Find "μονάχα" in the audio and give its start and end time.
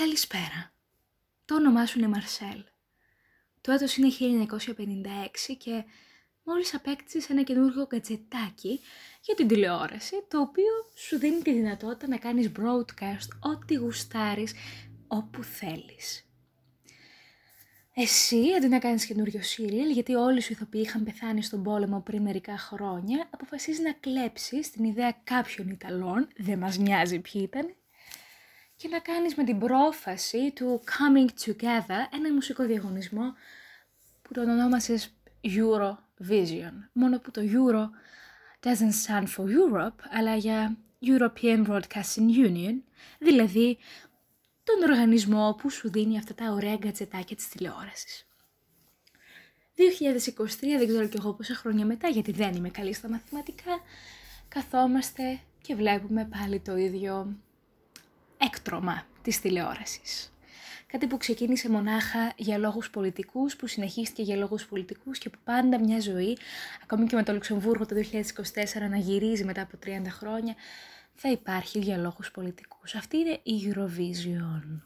61.70-62.32